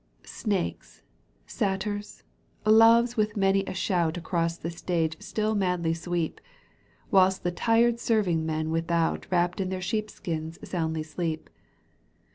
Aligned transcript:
Snakes, 0.25 1.03
satyrs, 1.45 2.23
loves 2.65 3.15
with 3.15 3.37
many 3.37 3.63
a 3.67 3.73
shout 3.75 4.17
Across 4.17 4.57
the 4.57 4.71
stage 4.71 5.15
still 5.21 5.53
madly 5.53 5.93
sweep. 5.93 6.41
Whilst 7.11 7.43
the 7.43 7.51
tired 7.51 7.99
serving 7.99 8.43
men 8.43 8.71
without 8.71 9.27
Wrapped 9.29 9.61
in 9.61 9.69
their 9.69 9.79
sheepskins 9.79 10.57
soundly 10.67 11.03
sleep. 11.03 11.51